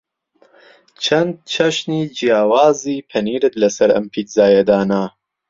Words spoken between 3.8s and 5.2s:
ئەم پیتزایە دانا؟